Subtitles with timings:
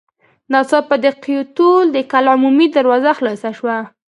[0.51, 3.77] ناڅاپه د قيتول د کلا عمومي دروازه خلاصه شوه.